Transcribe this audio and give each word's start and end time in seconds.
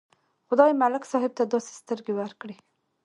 خدای 0.47 0.71
ملک 0.81 1.03
صاحب 1.11 1.31
ته 1.37 1.43
داسې 1.53 1.71
سترګې 1.81 2.13
ورکړې. 2.15 2.55